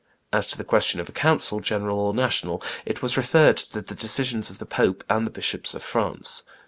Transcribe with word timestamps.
As 0.33 0.47
to 0.47 0.57
the 0.57 0.63
question 0.63 0.99
of 0.99 1.07
a 1.09 1.11
council, 1.11 1.59
general 1.59 1.99
or 1.99 2.11
national, 2.11 2.63
it 2.87 3.03
was 3.03 3.17
referred 3.17 3.57
to 3.57 3.83
the 3.83 3.93
decision 3.93 4.39
of 4.39 4.57
the 4.57 4.65
pope 4.65 5.03
and 5.07 5.27
the 5.27 5.29
bishops 5.31 5.75
of 5.75 5.83
France. 5.83 6.43